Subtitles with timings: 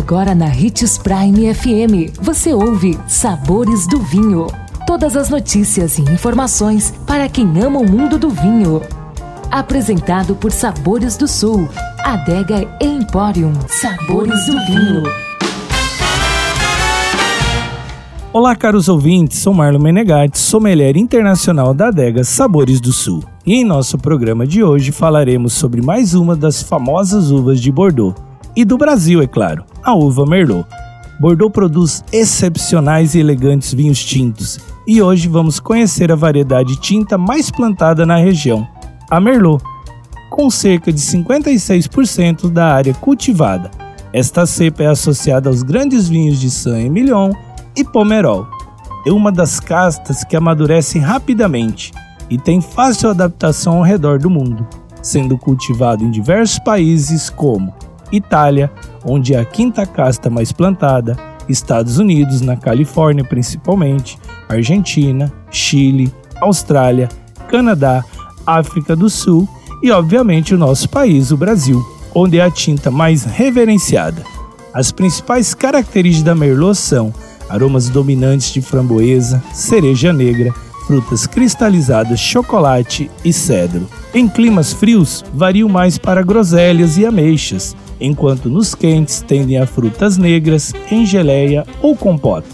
[0.00, 4.46] Agora na Ritz Prime FM, você ouve Sabores do Vinho.
[4.86, 8.80] Todas as notícias e informações para quem ama o mundo do vinho.
[9.50, 11.68] Apresentado por Sabores do Sul,
[12.02, 13.52] Adega Emporium.
[13.68, 15.02] Sabores do Vinho.
[18.32, 23.22] Olá, caros ouvintes, sou Marlon Menegatti, sommelier internacional da adega Sabores do Sul.
[23.46, 28.29] E em nosso programa de hoje falaremos sobre mais uma das famosas uvas de Bordeaux.
[28.56, 30.66] E do Brasil, é claro, a uva Merlot.
[31.20, 37.50] Bordeaux produz excepcionais e elegantes vinhos tintos, e hoje vamos conhecer a variedade tinta mais
[37.50, 38.66] plantada na região,
[39.10, 39.62] a Merlot,
[40.30, 43.70] com cerca de 56% da área cultivada.
[44.12, 47.32] Esta cepa é associada aos grandes vinhos de Saint-Emilion
[47.76, 48.46] e Pomerol.
[49.06, 51.92] É uma das castas que amadurecem rapidamente
[52.28, 54.66] e tem fácil adaptação ao redor do mundo,
[55.02, 57.72] sendo cultivado em diversos países como
[58.12, 58.70] Itália,
[59.04, 61.16] onde é a quinta casta mais plantada,
[61.48, 67.08] Estados Unidos, na Califórnia principalmente, Argentina, Chile, Austrália,
[67.48, 68.04] Canadá,
[68.46, 69.48] África do Sul
[69.82, 71.82] e, obviamente, o nosso país, o Brasil,
[72.14, 74.22] onde é a tinta mais reverenciada.
[74.72, 77.12] As principais características da Merlot são
[77.48, 80.54] aromas dominantes de framboesa, cereja negra,
[80.90, 83.88] frutas cristalizadas, chocolate e cedro.
[84.12, 90.16] Em climas frios, variam mais para groselhas e ameixas, enquanto nos quentes tendem a frutas
[90.16, 92.48] negras, em geleia ou compota.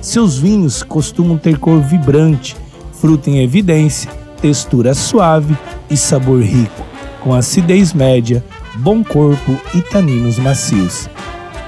[0.00, 2.56] Seus vinhos costumam ter cor vibrante,
[2.92, 4.08] fruta em evidência,
[4.40, 5.58] textura suave
[5.90, 6.86] e sabor rico,
[7.20, 8.44] com acidez média,
[8.76, 11.10] bom corpo e taninos macios.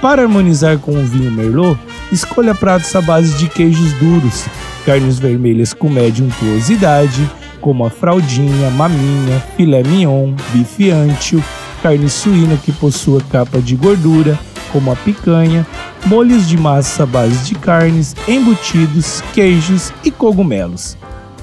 [0.01, 1.77] Para harmonizar com o vinho Merlot,
[2.13, 4.45] escolha pratos à base de queijos duros,
[4.85, 7.29] carnes vermelhas com média untuosidade,
[7.61, 11.43] como a fraldinha, maminha, filé mignon, bife ancho,
[11.83, 14.39] carne suína que possua capa de gordura,
[14.71, 15.67] como a picanha,
[16.07, 20.97] molhos de massa à base de carnes, embutidos, queijos e cogumelos.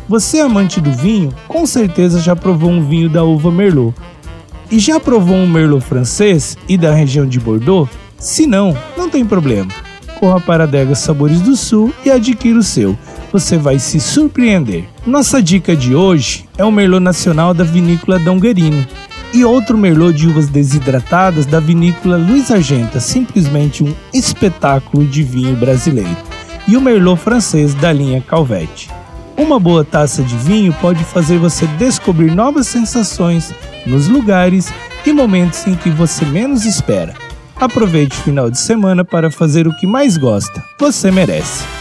[0.08, 3.96] Você amante do vinho, com certeza já provou um vinho da uva Merlot.
[4.70, 7.90] E já provou um Merlot francês e da região de Bordeaux?
[8.18, 9.72] Se não, não tem problema.
[10.20, 12.98] Corra para a Adega Sabores do Sul e adquira o seu.
[13.32, 14.84] Você vai se surpreender.
[15.08, 18.86] Nossa dica de hoje é o Merlot Nacional da Vinícola Donguerino
[19.34, 25.56] e outro Merlot de uvas desidratadas da Vinícola Luiz Argenta, simplesmente um espetáculo de vinho
[25.56, 26.18] brasileiro.
[26.68, 28.90] E o Merlot francês da linha Calvete.
[29.38, 33.54] Uma boa taça de vinho pode fazer você descobrir novas sensações
[33.86, 34.72] nos lugares
[35.06, 37.14] e momentos em que você menos espera.
[37.56, 40.64] Aproveite o final de semana para fazer o que mais gosta.
[40.78, 41.81] Você merece.